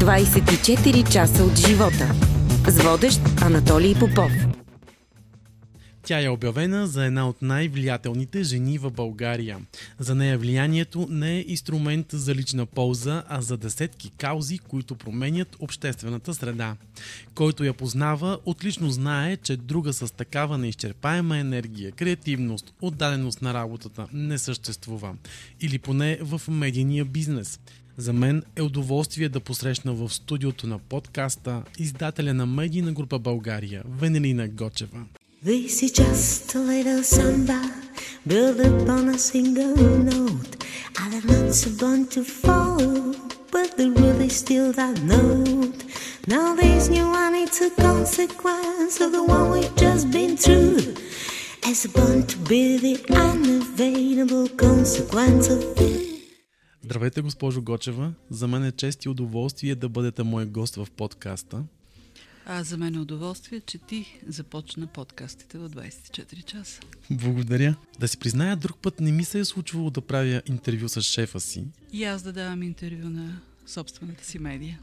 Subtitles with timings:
[0.00, 2.14] 24 часа от живота.
[2.68, 4.32] С водещ Анатолий Попов.
[6.02, 9.58] Тя е обявена за една от най-влиятелните жени в България.
[9.98, 15.56] За нея влиянието не е инструмент за лична полза, а за десетки каузи, които променят
[15.58, 16.76] обществената среда.
[17.34, 24.06] Който я познава, отлично знае, че друга с такава неизчерпаема енергия, креативност, отдаденост на работата
[24.12, 25.14] не съществува.
[25.60, 27.60] Или поне в медийния бизнес.
[27.96, 33.82] За мен е удоволствие да посрещна в студиото на подкаста издателя на медийна група България
[34.00, 35.04] Венелина Гочева.
[35.44, 37.60] This is just a little samba
[38.26, 39.74] built upon a single
[40.10, 40.52] note.
[41.02, 43.14] I have not so born to fall,
[43.50, 45.80] but the root is still that note.
[46.34, 50.94] Now this new one, it's a consequence of the one we've just been through.
[51.70, 52.96] As born to be the
[53.26, 56.09] unavailable consequence of it.
[56.84, 58.12] Здравейте, госпожо Гочева.
[58.30, 61.64] За мен е чест и удоволствие да бъдете мой гост в подкаста.
[62.46, 66.80] А за мен е удоволствие, че ти започна подкастите в 24 часа.
[67.10, 67.74] Благодаря.
[67.98, 71.40] Да си призная, друг път не ми се е случвало да правя интервю с шефа
[71.40, 71.64] си.
[71.92, 74.80] И аз да давам интервю на собствената си медия.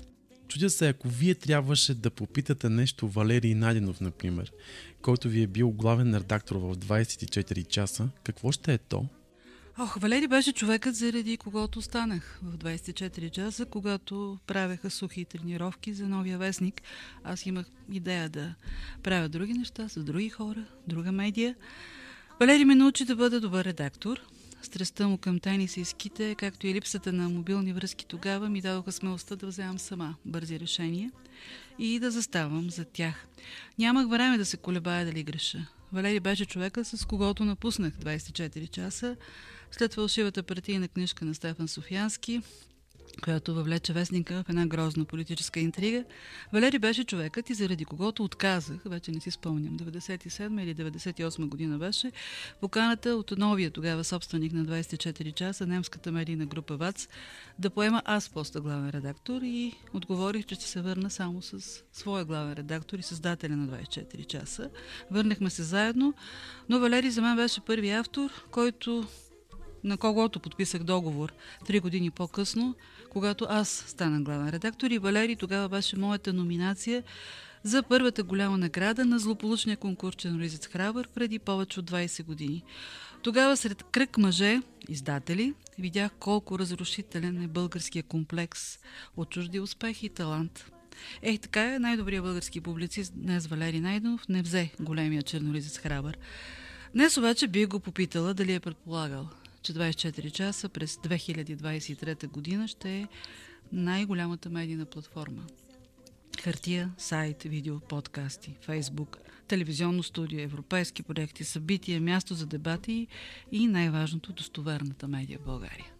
[0.48, 4.52] Чудя се, ако вие трябваше да попитате нещо Валерий Наденов, например,
[5.02, 9.06] който ви е бил главен редактор в 24 часа, какво ще е то?
[9.80, 16.08] Ох, Валери беше човекът, заради когото останах в 24 часа, когато правеха сухи тренировки за
[16.08, 16.82] новия вестник.
[17.24, 18.56] Аз имах идея да
[19.04, 21.56] правя други неща с други хора, друга медия.
[22.40, 24.22] Валери ме научи да бъда добър редактор.
[24.62, 28.92] Страстта му към тенис и ските, както и липсата на мобилни връзки тогава, ми дадоха
[28.92, 31.12] смелостта да вземам сама бързи решения
[31.80, 33.28] и да заставам за тях.
[33.80, 35.68] Нямах време да се колебая дали греша.
[35.94, 39.16] Валери беше човека, с когото напуснах 24 часа,
[39.72, 42.42] след фалшивата партийна книжка на Стефан Софиянски,
[43.24, 46.04] която въвлече вестника в една грозна политическа интрига,
[46.54, 51.78] Валери беше човекът и заради когото отказах, вече не си спомням, 97 или 98 година
[51.78, 52.12] беше,
[52.62, 57.08] поканата от новия тогава собственик на 24 часа, немската медийна група ВАЦ,
[57.60, 62.26] да поема аз поста главен редактор и отговорих, че ще се върна само с своя
[62.26, 64.70] главен редактор и създателя на 24 часа.
[65.12, 66.14] Върнахме се заедно,
[66.70, 69.08] но Валери за мен беше първи автор, който
[69.88, 71.34] на когото подписах договор
[71.66, 72.76] три години по-късно,
[73.10, 77.04] когато аз станах главен редактор и Валери тогава беше моята номинация
[77.64, 82.64] за първата голяма награда на злополучния конкурс Чернолизец Храбър преди повече от 20 години.
[83.22, 88.80] Тогава сред кръг мъже, издатели, видях колко разрушителен е българския комплекс
[89.18, 90.72] от чужди успехи и талант.
[91.22, 96.18] Ех, така е, най-добрият български публицист днес Валери Найденов не взе големия чернолизец Храбър.
[96.94, 99.30] Днес обаче бих го попитала дали е предполагал,
[99.62, 103.08] че 24 часа през 2023 година ще е
[103.72, 105.44] най-голямата медийна платформа.
[106.42, 113.08] Хартия, сайт, видео, подкасти, фейсбук, телевизионно студио, европейски проекти, събития, място за дебати
[113.52, 115.92] и най-важното достоверната медия в България.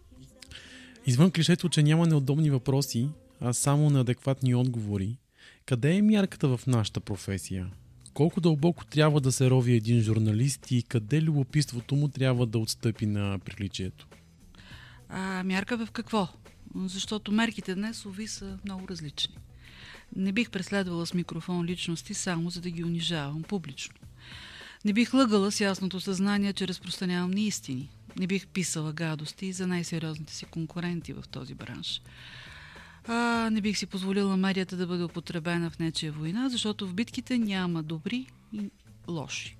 [1.06, 3.08] Извън клишето, че няма неудобни въпроси,
[3.40, 5.18] а само неадекватни отговори,
[5.66, 7.70] къде е мярката в нашата професия?
[8.18, 13.06] Колко дълбоко трябва да се рови един журналист и къде любопитството му трябва да отстъпи
[13.06, 14.06] на приличието?
[15.08, 16.28] А мярка в какво?
[16.76, 19.36] Защото мерките днес, ови, са много различни.
[20.16, 23.94] Не бих преследвала с микрофон личности само за да ги унижавам публично.
[24.84, 27.90] Не бих лъгала с ясното съзнание, че разпространявам неистини.
[28.18, 32.00] Не бих писала гадости за най-сериозните си конкуренти в този бранш.
[33.10, 37.38] А, не бих си позволила медията да бъде употребена в нечия война, защото в битките
[37.38, 38.70] няма добри и
[39.08, 39.56] лоши.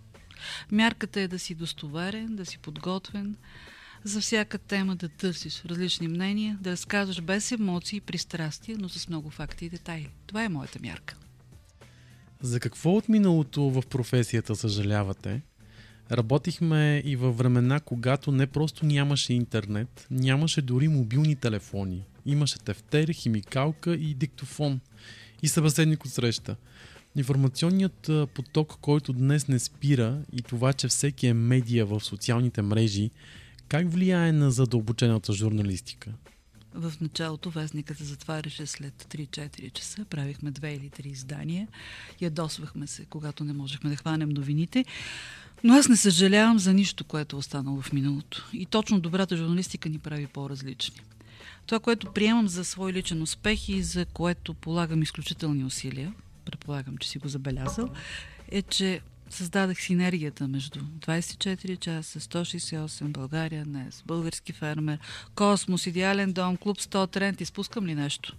[0.72, 3.36] Мярката е да си достоверен, да си подготвен,
[4.04, 9.08] за всяка тема да търсиш различни мнения, да разказваш без емоции и пристрастия, но с
[9.08, 10.10] много факти и детайли.
[10.26, 11.16] Това е моята мярка.
[12.40, 15.42] За какво от миналото в професията съжалявате?
[16.12, 22.04] Работихме и във времена, когато не просто нямаше интернет, нямаше дори мобилни телефони.
[22.28, 24.80] Имаше тефтер, химикалка и диктофон.
[25.42, 26.56] И събеседник от среща.
[27.16, 33.10] Информационният поток, който днес не спира и това, че всеки е медия в социалните мрежи,
[33.68, 36.10] как влияе на задълбочената журналистика?
[36.74, 40.04] В началото вестникът се затваряше след 3-4 часа.
[40.04, 41.68] Правихме две или три издания.
[42.20, 44.84] Ядосвахме се, когато не можехме да хванем новините.
[45.64, 48.48] Но аз не съжалявам за нищо, което е останало в миналото.
[48.52, 51.00] И точно добрата журналистика ни прави по-различни.
[51.66, 56.14] Това, което приемам за свой личен успех и за което полагам изключителни усилия,
[56.44, 57.88] предполагам, че си го забелязал,
[58.50, 59.00] е, че
[59.30, 64.98] създадах синергията между 24 часа, 168, България днес, български фермер,
[65.34, 67.40] Космос, Идеален дом, Клуб 100, Тренд.
[67.40, 68.36] Изпускам ли нещо?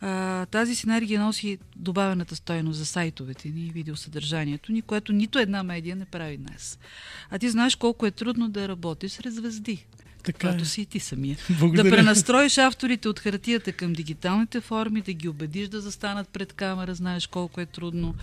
[0.00, 5.62] А, тази синергия носи добавената стойност за сайтовете ни и видеосъдържанието ни, което нито една
[5.62, 6.78] медия не прави днес.
[7.30, 9.86] А ти знаеш колко е трудно да работиш сред звезди.
[10.24, 10.50] Така е.
[10.50, 11.36] Каквато си и ти самия.
[11.58, 11.90] Благодаря.
[11.90, 16.94] Да пренастроиш авторите от хартията към дигиталните форми, да ги убедиш да застанат пред камера,
[16.94, 18.14] знаеш колко е трудно.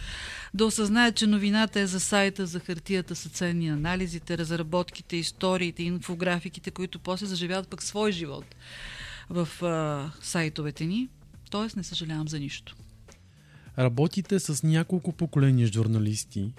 [0.54, 6.72] Да осъзнаят, че новината е за сайта, за хартията са ценни анализите, разработките, историите, инфографиките,
[6.72, 8.46] които после заживяват пък свой живот
[9.30, 11.10] в а, сайтовете ни.
[11.50, 12.76] Тоест не съжалявам за нищо.
[13.80, 16.52] Работите с няколко поколения журналисти.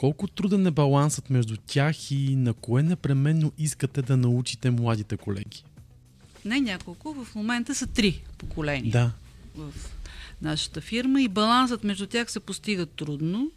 [0.00, 5.64] Колко труден е балансът между тях и на кое непременно искате да научите младите колеги?
[6.44, 8.92] Не няколко, в момента са три поколения.
[8.92, 9.12] Да.
[9.56, 9.72] в
[10.42, 13.50] нашата фирма и балансът между тях се постига трудно,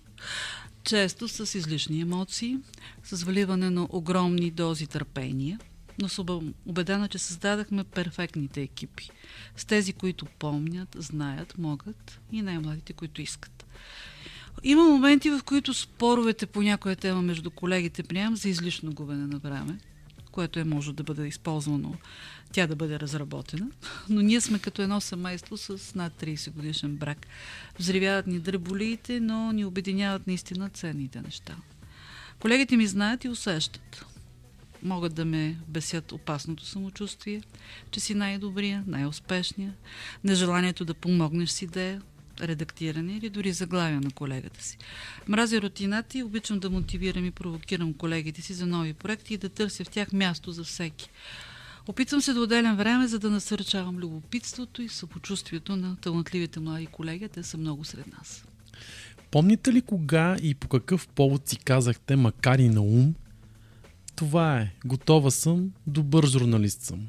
[0.84, 2.58] често с излишни емоции,
[3.04, 5.58] с вливане на огромни дози търпение,
[6.02, 9.10] но съм убедена, че създадахме перфектните екипи.
[9.58, 13.66] С тези, които помнят, знаят, могат и най-младите, които искат.
[14.64, 19.40] Има моменти, в които споровете по някоя тема между колегите приемам за излишно губене на
[19.40, 19.78] време,
[20.32, 21.96] което е може да бъде използвано,
[22.52, 23.68] тя да бъде разработена.
[24.10, 27.28] Но ние сме като едно семейство с над 30 годишен брак.
[27.80, 31.56] Взривяват ни дреболиите, но ни обединяват наистина ценните неща.
[32.40, 34.06] Колегите ми знаят и усещат.
[34.84, 37.42] Могат да ме бесят опасното самочувствие,
[37.92, 39.74] че си най-добрия, най-успешния,
[40.24, 42.02] нежеланието да помогнеш с идея,
[42.48, 44.78] редактиране или дори заглавия на колегата си.
[45.28, 49.84] Мразя рутината обичам да мотивирам и провокирам колегите си за нови проекти и да търся
[49.84, 51.10] в тях място за всеки.
[51.88, 57.30] Опитвам се да отделям време, за да насърчавам любопитството и съпочувствието на талантливите млади колеги.
[57.30, 58.46] Те са много сред нас.
[59.32, 63.14] Помните ли кога и по какъв повод си казахте, макар и на ум,
[64.16, 67.08] това е, готова съм, добър журналист съм?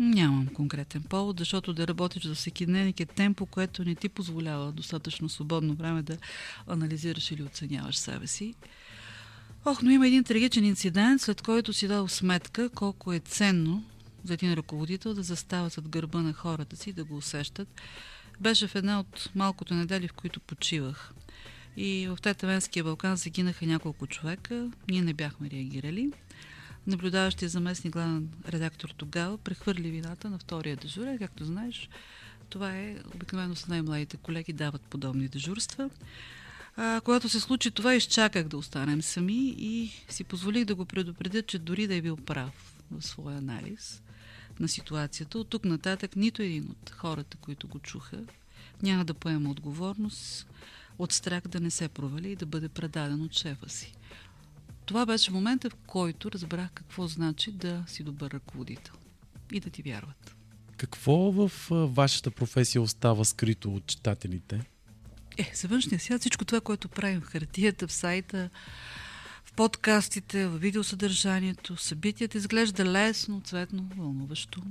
[0.00, 4.72] Нямам конкретен повод, защото да работиш за всеки дневник е темпо, което не ти позволява
[4.72, 6.16] достатъчно свободно време да
[6.66, 8.54] анализираш или оценяваш себе си.
[9.64, 13.84] Ох, но има един трагичен инцидент, след който си дал сметка колко е ценно
[14.24, 17.68] за един ръководител да застава зад гърба на хората си, да го усещат.
[18.40, 21.12] Беше в една от малкото недели, в които почивах.
[21.76, 24.70] И в Тетавенския Балкан загинаха няколко човека.
[24.90, 26.10] Ние не бяхме реагирали.
[26.86, 31.18] Наблюдаващия заместник главен редактор тогава прехвърли вината на втория дежурен.
[31.18, 31.88] Както знаеш,
[32.48, 35.90] това е обикновено с най-младите колеги дават подобни дежурства.
[36.76, 41.42] А, когато се случи това, изчаках да останем сами и си позволих да го предупредя,
[41.42, 44.02] че дори да е бил прав в своя анализ
[44.60, 48.20] на ситуацията, от тук нататък нито един от хората, които го чуха,
[48.82, 50.46] няма да поема отговорност
[50.98, 53.94] от страх да не се провали и да бъде предаден от шефа си.
[54.90, 58.94] Това беше момента, в който разбрах какво значи да си добър ръководител
[59.52, 60.36] и да ти вярват.
[60.76, 64.60] Какво в вашата професия остава скрито от читателите?
[65.38, 68.50] Е, за външния свят всичко това, което правим в хартията, в сайта,
[69.44, 74.62] в подкастите, в видеосъдържанието, събитията, изглежда лесно, цветно, вълнуващо.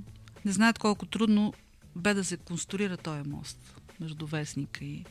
[0.46, 1.54] Не знаят колко трудно
[1.96, 5.06] бе да се конструира този мост между вестника и,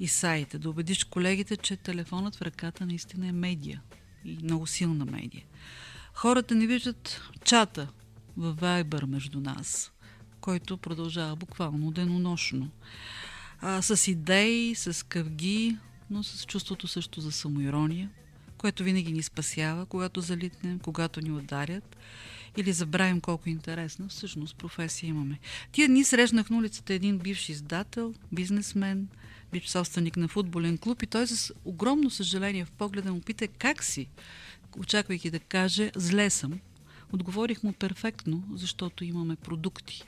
[0.00, 0.58] и сайта.
[0.58, 3.82] Да убедиш колегите, че телефонът в ръката наистина е медия
[4.24, 5.44] и много силна медия.
[6.14, 7.88] Хората не виждат чата
[8.36, 9.92] в Viber между нас,
[10.40, 12.70] който продължава буквално денонощно.
[13.60, 15.76] А, с идеи, с къвги,
[16.10, 18.10] но с чувството също за самоирония,
[18.58, 21.96] което винаги ни спасява, когато залитнем, когато ни ударят
[22.56, 25.38] или забравим колко интересна всъщност професия имаме.
[25.72, 29.08] Тия дни срещнах на улицата един бивш издател, бизнесмен,
[29.52, 33.84] бивш собственик на футболен клуб и той с огромно съжаление в погледа му пита как
[33.84, 34.08] си,
[34.78, 36.60] очаквайки да каже зле съм.
[37.12, 40.04] Отговорих му перфектно, защото имаме продукти,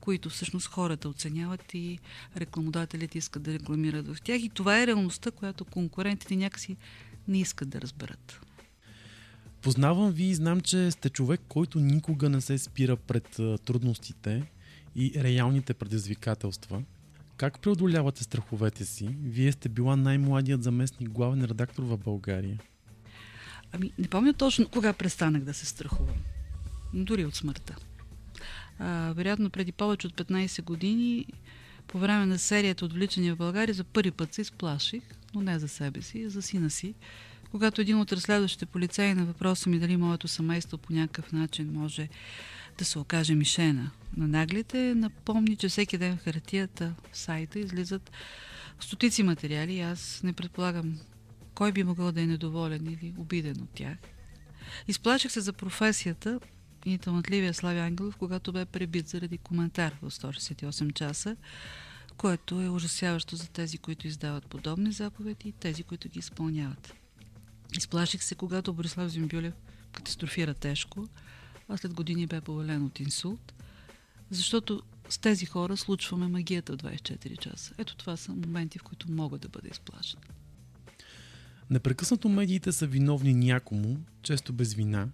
[0.00, 1.98] които всъщност хората оценяват и
[2.36, 4.42] рекламодателите искат да рекламират в тях.
[4.42, 6.76] И това е реалността, която конкурентите някакси
[7.28, 8.40] не искат да разберат.
[9.62, 14.42] Познавам ви и знам, че сте човек, който никога не се спира пред трудностите
[14.96, 16.82] и реалните предизвикателства.
[17.36, 19.16] Как преодолявате страховете си?
[19.22, 22.58] Вие сте била най-младият заместник главен редактор в България.
[23.72, 26.16] Ами, не помня точно кога престанах да се страхувам.
[26.94, 27.76] Дори от смъртта.
[28.78, 31.26] А, вероятно, преди повече от 15 години,
[31.86, 35.02] по време на серията Отвличания в България, за първи път се изплаших,
[35.34, 36.94] но не за себе си, за сина си,
[37.50, 42.08] когато един от разследващите полицаи на въпроса ми дали моето семейство по някакъв начин може
[42.78, 48.10] да се окаже мишена на наглите, напомни, че всеки ден в хартията, в сайта излизат
[48.80, 50.98] стотици материали аз не предполагам
[51.56, 53.96] Кой би могъл да е недоволен или обиден от тях?
[54.88, 56.40] Изплаших се за професията
[56.86, 61.36] и талантливия Слави Ангелов, когато бе пребит заради коментар в 168 часа,
[62.16, 66.94] което е ужасяващо за тези, които издават подобни заповеди и тези, които ги изпълняват.
[67.76, 69.54] Изплаших се, когато Борислав Зимбюлев
[69.92, 71.08] катастрофира тежко,
[71.68, 73.54] а след години бе повален от инсулт,
[74.30, 77.74] защото с тези хора случваме магията в 24 часа.
[77.78, 80.20] Ето това са моменти, в които мога да бъда изплашен.
[81.70, 85.08] Непрекъснато медиите са виновни някому, често без вина,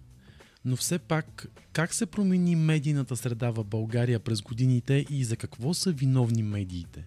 [0.65, 5.73] но все пак как се промени медийната среда в България през годините и за какво
[5.73, 7.05] са виновни медиите?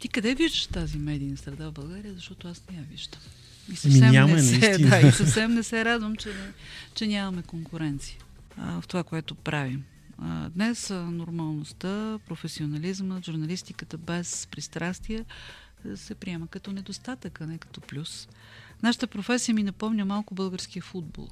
[0.00, 3.20] Ти къде виждаш тази медийна среда в България, защото аз не я виждам.
[3.72, 4.90] И съвсем, Ми няма, не се, наистина.
[4.90, 6.32] да, и съвсем не се радвам, че,
[6.94, 8.18] че нямаме конкуренция
[8.56, 9.84] а, в това, което правим.
[10.18, 15.24] А, днес а, нормалността, професионализма, журналистиката без пристрастия
[15.94, 18.28] се приема като недостатък, а не като плюс.
[18.82, 21.28] Нашата професия ми напомня малко българския футбол.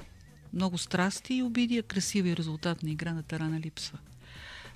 [0.52, 3.98] Много страсти и обиди, а красива и резултатна игра на тарана липсва.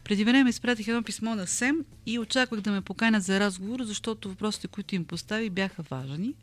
[0.04, 4.28] Преди време изпратих едно писмо на СЕМ и очаквах да ме поканят за разговор, защото
[4.28, 6.34] въпросите, които им постави, бяха важни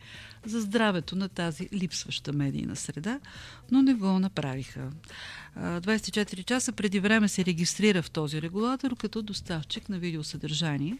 [0.46, 3.20] за здравето на тази липсваща медийна среда,
[3.72, 4.92] но не го направиха.
[5.58, 10.98] 24 часа преди време се регистрира в този регулатор като доставчик на видеосъдържание.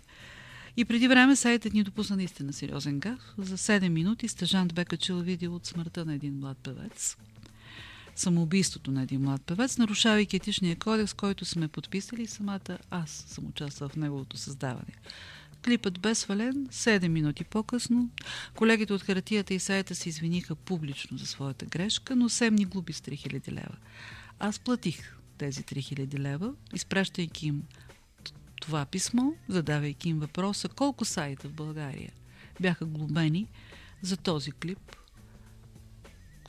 [0.78, 3.34] И преди време сайтът ни допусна наистина сериозен гаф.
[3.38, 7.18] За 7 минути стъжант бе качил видео от смъртта на един млад певец
[8.20, 13.90] самоубийството на един млад певец, нарушавайки етичния кодекс, който сме подписали, самата аз съм участвала
[13.90, 14.94] в неговото създаване.
[15.66, 18.10] Клипът бе свален 7 минути по-късно.
[18.56, 22.94] Колегите от хартията и сайта се извиниха публично за своята грешка, но Сем ни глуби
[22.94, 23.78] с 3000 лева.
[24.40, 27.64] Аз платих тези 3000 лева, изпращайки им
[28.62, 32.12] това писмо, задавайки им въпроса колко сайта в България
[32.60, 33.48] бяха глобени
[34.02, 34.96] за този клип,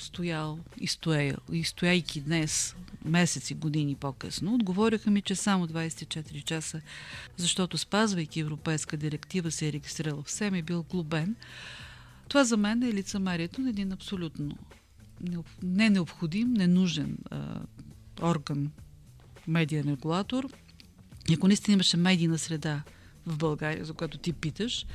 [0.00, 6.80] стоял и, стоял, и стояйки днес, месеци, години по-късно, отговориха ми, че само 24 часа,
[7.37, 11.37] защото спазвайки европейска директива се е регистрирал в СЕМ и бил глобен.
[12.28, 14.57] Това за мен е лицемерието на един абсолютно
[15.62, 17.61] не необходим, ненужен а,
[18.23, 18.71] орган,
[19.47, 20.49] медиен регулатор.
[21.33, 22.83] Ако наистина имаше медийна среда
[23.26, 24.87] в България, за която ти питаш,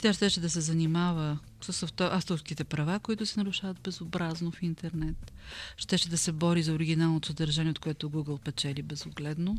[0.00, 5.32] тя щеше да се занимава с авторските права, които се нарушават безобразно в интернет.
[5.76, 9.58] Щеше да се бори за оригиналното съдържание, от което Google печели безогледно.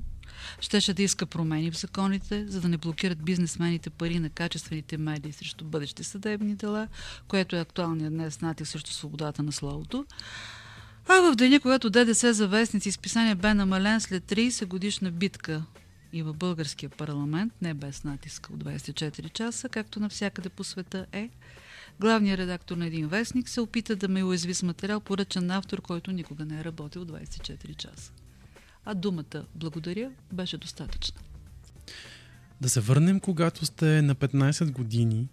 [0.60, 5.31] Щеше да иска промени в законите, за да не блокират бизнесмените пари на качествените медии
[5.31, 6.88] срещу бъдещи съдебни дела,
[7.27, 10.05] което е актуалният днес натиск срещу свободата на словото.
[11.07, 15.63] А в деня, когато ДДС за вестници и списания бе намален след 30 годишна битка
[16.13, 21.30] и в българския парламент, не без натиска от 24 часа, както навсякъде по света е,
[22.00, 25.82] главният редактор на един вестник се опита да ме уязви с материал, поръчан на автор,
[25.82, 28.12] който никога не е работил 24 часа.
[28.86, 31.22] А думата благодаря беше достатъчна.
[32.62, 35.27] Да се върнем, когато сте на 15 години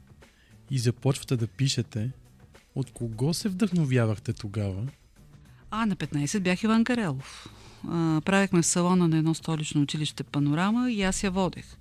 [0.71, 2.11] и започвате да пишете.
[2.75, 4.87] От кого се вдъхновявахте тогава?
[5.71, 7.49] А, на 15 бях Иван Карелов
[7.89, 11.77] а, правихме в салона на едно столично училище панорама и аз я водех.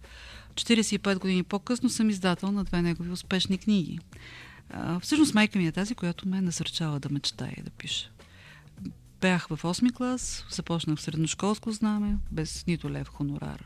[0.54, 4.00] 45 години по-късно съм издател на две негови успешни книги.
[4.70, 8.10] А, всъщност майка ми е тази, която ме насърчава да мечтая и да пиша.
[9.22, 13.64] Бях в 8 клас, започнах в средношколско знаме, без нито лев хонорар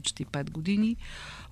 [0.00, 0.96] почти 5 години.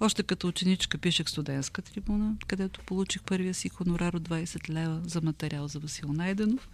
[0.01, 5.21] Още като ученичка пишех студентска трибуна, където получих първия си хонорар от 20 лева за
[5.21, 6.69] материал за Васил Найденов.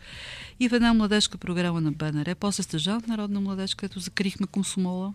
[0.61, 5.13] И в една младежка програма на БНР, после стъжант народна младежка, където закрихме комсомола.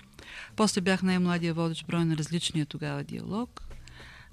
[0.56, 3.62] После бях най-младия водещ брой на различния тогава диалог.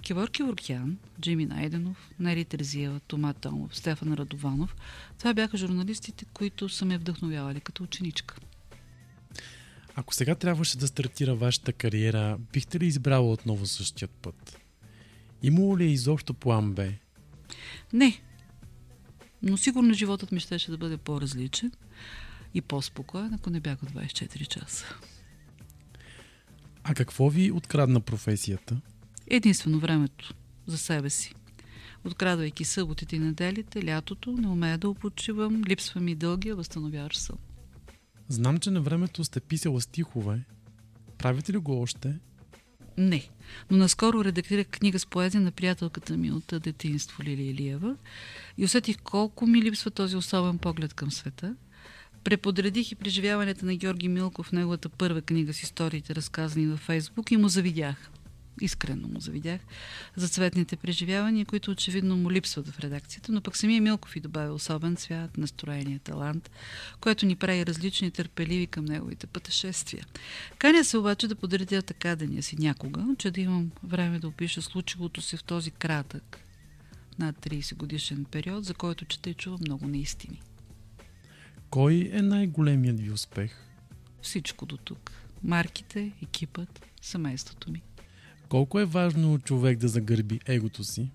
[0.02, 4.76] Кивор Киворкян, Джими Найденов, Нери Терзиева, Тома Томов, Стефан Радованов.
[5.18, 8.36] Това бяха журналистите, които са ме вдъхновявали като ученичка.
[9.98, 14.58] Ако сега трябваше да стартира вашата кариера, бихте ли избрала отново същият път?
[15.42, 16.92] Имало ли е изобщо план Б?
[17.92, 18.20] Не.
[19.42, 21.72] Но сигурно животът ми щеше да бъде по-различен
[22.54, 24.84] и по-спокоен, ако не бях от 24 часа.
[26.84, 28.80] А какво ви открадна професията?
[29.26, 30.34] Единствено времето
[30.66, 31.34] за себе си.
[32.04, 37.38] Открадвайки съботите и неделите, лятото, не умея да опочивам, липсва ми дългия възстановяващ сън.
[38.28, 40.40] Знам, че на времето сте писала стихове.
[41.18, 42.18] Правите ли го още?
[42.98, 43.28] Не,
[43.70, 47.96] но наскоро редактирах книга с поезия на приятелката ми от детинство Лили Илиева
[48.58, 51.56] и усетих колко ми липсва този особен поглед към света.
[52.24, 57.30] Преподредих и преживяването на Георги Милков в неговата първа книга с историите, разказани във Фейсбук
[57.30, 58.10] и му завидях.
[58.60, 59.60] Искрено му завидях,
[60.16, 64.52] за цветните преживявания, които очевидно му липсват в редакцията, но пък самия Милков и добавя
[64.52, 66.50] особен цвят, настроение, талант,
[67.00, 70.06] което ни прави различни и търпеливи към неговите пътешествия.
[70.58, 74.62] Каня се обаче да подредя така деня си някога, че да имам време да опиша
[74.62, 76.38] случилото се в този кратък,
[77.18, 80.42] над 30 годишен период, за който чета и чувам много неистини.
[81.70, 83.56] Кой е най-големият ви успех?
[84.22, 85.12] Всичко до тук.
[85.42, 87.82] Марките, екипът, семейството ми.
[88.48, 91.10] Колко е важно човек да загърби егото си?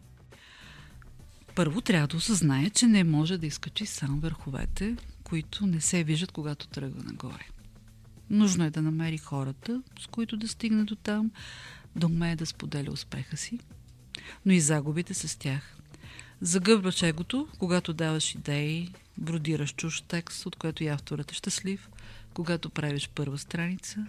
[1.55, 6.31] Първо трябва да осъзнае, че не може да изкачи сам върховете, които не се виждат,
[6.31, 7.47] когато тръгва нагоре.
[8.29, 11.31] Нужно е да намери хората, с които да стигне до там,
[11.95, 13.59] да умее да споделя успеха си,
[14.45, 15.77] но и загубите с тях.
[16.41, 21.89] Загърбваш егото, когато даваш идеи, бродираш чуж текст, от което и авторът е щастлив,
[22.33, 24.05] когато правиш първа страница.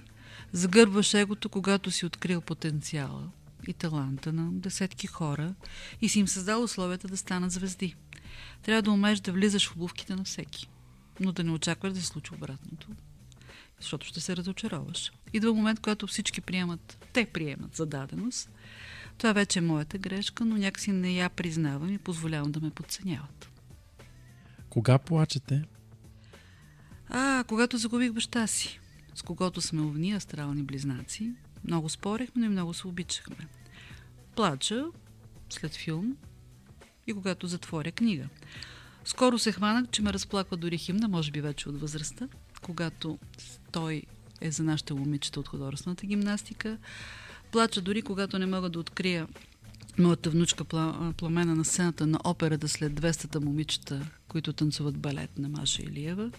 [0.52, 3.30] Загърбваш егото, когато си открил потенциала
[3.68, 5.54] и таланта на десетки хора
[6.00, 7.94] и си им създал условията да станат звезди.
[8.62, 10.68] Трябва да умееш да влизаш в обувките на всеки,
[11.20, 12.88] но да не очакваш да се случи обратното,
[13.80, 15.12] защото ще се разочароваш.
[15.32, 18.50] Идва момент, когато всички приемат, те приемат за даденост.
[19.18, 23.50] Това вече е моята грешка, но някакси не я признавам и позволявам да ме подценяват.
[24.70, 25.64] Кога плачете?
[27.08, 28.80] А, когато загубих баща си,
[29.14, 31.33] с когото сме овни астрални близнаци,
[31.64, 33.49] много спорехме, но и много се обичахме.
[34.37, 34.85] Плача
[35.50, 36.16] след филм
[37.07, 38.28] и когато затворя книга.
[39.04, 42.28] Скоро се хванах, че ме разплаква дори химна, може би вече от възрастта,
[42.62, 43.19] когато
[43.73, 44.02] той
[44.40, 46.78] е за нашите момичета от художествената гимнастика.
[47.52, 49.28] Плача дори когато не мога да открия
[49.99, 50.64] моята внучка
[51.16, 56.31] Пламена на сцената на операта след 200-та момичета, които танцуват балет на Маша Илиева.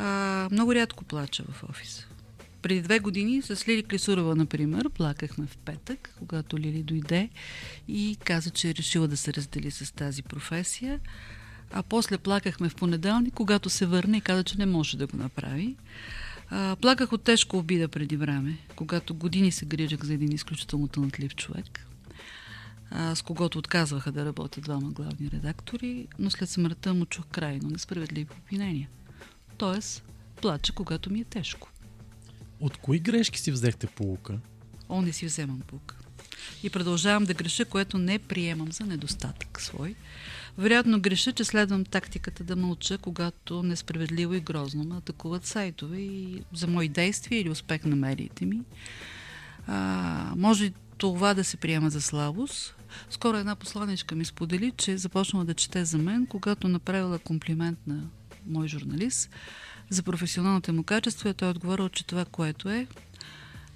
[0.00, 2.06] А, много рядко плача в офиса.
[2.62, 7.28] Преди две години с Лили Клисурова, например, плакахме в петък, когато Лили дойде
[7.88, 11.00] и каза, че е решила да се раздели с тази професия.
[11.72, 15.16] А после плакахме в понеделник, когато се върна и каза, че не може да го
[15.16, 15.76] направи.
[16.50, 21.34] А, плаках от тежко обида преди време, когато години се грижах за един изключително талантлив
[21.34, 21.86] човек,
[22.90, 27.70] а, с когото отказваха да работят двама главни редактори, но след смъртта му чух крайно
[27.70, 28.88] несправедливи обвинения.
[29.58, 30.02] Тоест,
[30.42, 31.68] плача, когато ми е тежко.
[32.60, 34.38] От кои грешки си взехте полука?
[34.88, 35.96] О, не си вземам пук.
[36.62, 39.94] И продължавам да греша, което не приемам за недостатък свой.
[40.58, 46.42] Вероятно греша, че следвам тактиката да мълча, когато несправедливо и грозно ме атакуват сайтове и
[46.54, 48.60] за мои действия или успех на медиите ми.
[49.66, 52.74] А, може това да се приема за слабост.
[53.10, 58.02] Скоро една посланичка ми сподели, че започнала да чете за мен, когато направила комплимент на
[58.48, 59.30] мой журналист
[59.90, 61.34] за професионалните му качества.
[61.34, 62.86] Той е отговорил, че това, което е,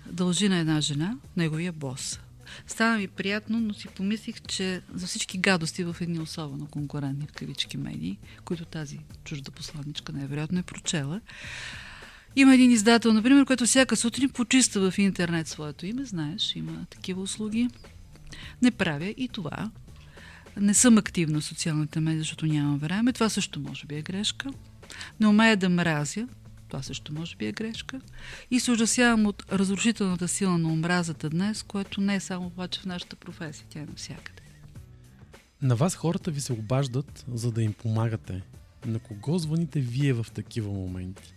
[0.07, 2.21] дължи на една жена, неговия бос.
[2.67, 7.33] Стана ми приятно, но си помислих, че за всички гадости в едни особено конкурентни в
[7.33, 11.21] кавички медии, които тази чужда посланничка най-вероятно е прочела,
[12.37, 17.23] има един издател, например, който всяка сутрин почиста в интернет своето име, знаеш, има такива
[17.23, 17.69] услуги.
[18.63, 19.71] Не правя и това.
[20.57, 23.13] Не съм активна в социалните медии, защото нямам време.
[23.13, 24.49] Това също може би е грешка.
[25.21, 26.29] Не умея да мразя.
[26.69, 28.01] Това също може би е грешка.
[28.51, 32.85] И се ужасявам от разрушителната сила на омразата днес, което не е само обаче в
[32.85, 34.43] нашата професия, тя е навсякъде.
[35.63, 38.43] На вас хората ви се обаждат, за да им помагате.
[38.87, 41.35] На кого звъните вие в такива моменти?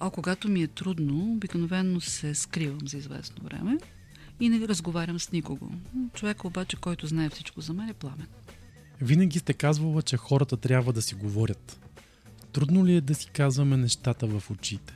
[0.00, 3.78] А когато ми е трудно, обикновено се скривам за известно време
[4.40, 5.70] и не разговарям с никого.
[6.14, 8.26] Човек обаче, който знае всичко за мен е пламен.
[9.02, 11.80] Винаги сте казвала, че хората трябва да си говорят.
[12.52, 14.94] Трудно ли е да си казваме нещата в очите?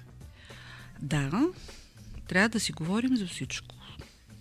[1.02, 1.42] Да,
[2.28, 3.74] трябва да си говорим за всичко.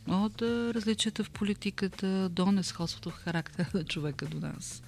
[0.07, 4.83] От различията в политиката до несходството в характера на човека до нас.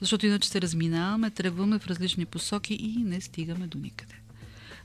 [0.00, 4.14] Защото иначе се разминаваме, тръгваме в различни посоки и не стигаме до никъде.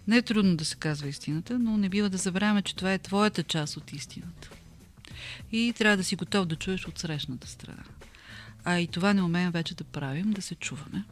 [0.07, 2.99] Не е трудно да се казва истината, но не бива да забравяме, че това е
[2.99, 4.49] твоята част от истината.
[5.51, 7.83] И трябва да си готов да чуеш от срещната страна.
[8.65, 11.03] А и това не умеем вече да правим, да се чуваме.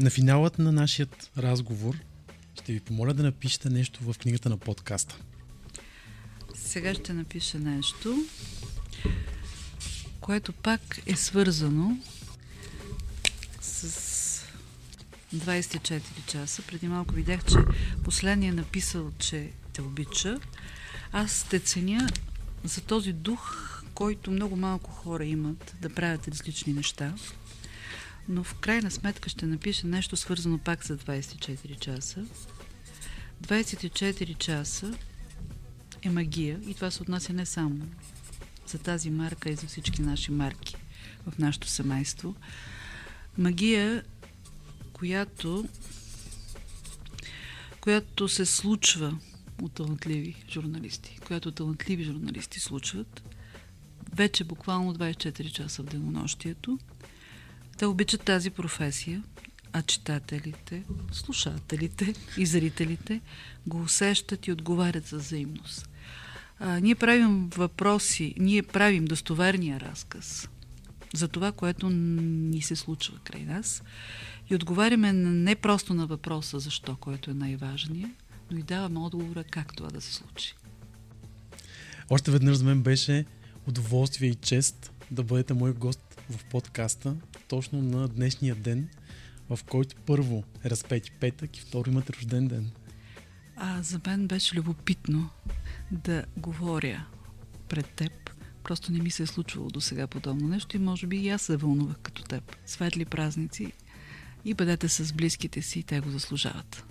[0.00, 1.06] На финалът на нашия
[1.38, 1.96] разговор
[2.54, 5.16] ще ви помоля да напишете нещо в книгата на подкаста.
[6.54, 8.24] Сега ще напиша нещо,
[10.20, 11.98] което пак е свързано
[13.60, 14.44] с
[15.34, 16.62] 24 часа.
[16.62, 17.56] Преди малко видях, че
[18.04, 20.38] последният е написал, че те обича.
[21.12, 22.08] Аз те ценя
[22.64, 27.14] за този дух, който много малко хора имат да правят различни неща.
[28.28, 32.24] Но в крайна сметка ще напиша нещо свързано пак за 24 часа.
[33.42, 34.94] 24 часа
[36.02, 37.86] е магия и това се отнася не само
[38.66, 40.76] за тази марка и за всички наши марки
[41.26, 42.34] в нашето семейство.
[43.38, 44.04] Магия,
[44.92, 45.68] която,
[47.80, 49.18] която се случва
[49.62, 53.22] от талантливи журналисти, която талантливи журналисти случват,
[54.18, 56.78] вече буквално 24 часа в денонощието.
[57.78, 59.22] Те обичат тази професия,
[59.72, 63.20] а читателите, слушателите и зрителите
[63.66, 65.88] го усещат и отговарят за взаимност.
[66.60, 70.48] А, ние правим въпроси, ние правим достоверния разказ
[71.14, 73.82] за това, което ни се случва край нас
[74.50, 78.10] и отговаряме не просто на въпроса защо, който е най-важният,
[78.50, 80.54] но и даваме отговора как това да се случи.
[82.10, 83.24] Още веднъж за мен беше
[83.68, 87.16] удоволствие и чест да бъдете мой гост в подкаста
[87.48, 88.88] точно на днешния ден,
[89.50, 92.70] в който първо е разпети петък и второ имате рожден ден.
[93.56, 95.30] А за мен беше любопитно
[95.90, 97.06] да говоря
[97.68, 98.12] пред теб.
[98.64, 101.42] Просто не ми се е случвало до сега подобно нещо и може би и аз
[101.42, 102.56] се вълнувах като теб.
[102.66, 103.72] Светли празници
[104.44, 106.84] и бъдете с близките си, те го заслужават.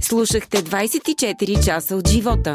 [0.00, 2.54] Слушахте 24 часа от живота.